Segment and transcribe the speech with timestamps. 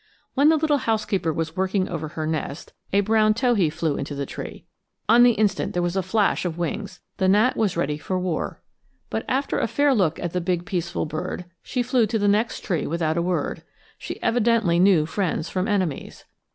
[0.33, 4.25] When the little housekeeper was working over her nest, a brown towhee flew into the
[4.25, 4.65] tree.
[5.07, 8.63] On the instant there was a flash of wings the gnat was ready for war.
[9.11, 12.61] But after a fair look at the big peaceful bird, she flew to the next
[12.63, 13.61] tree without a word
[13.99, 16.25] she evidently knew friends from enemies.